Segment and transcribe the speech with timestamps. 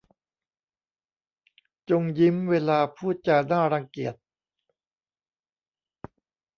[1.89, 4.15] จงยิ้มเวลาพูดจาน่ารังเกียจ